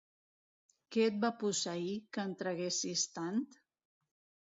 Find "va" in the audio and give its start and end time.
1.25-1.29